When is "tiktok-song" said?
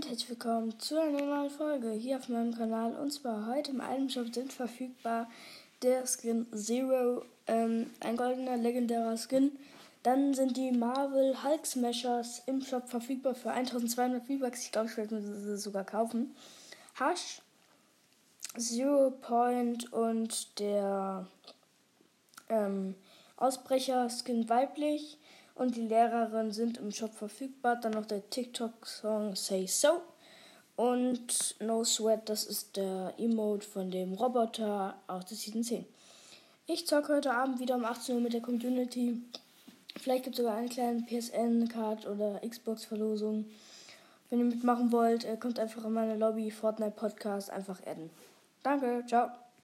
28.30-29.36